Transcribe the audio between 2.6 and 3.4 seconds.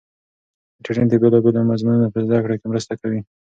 مرسته کوي.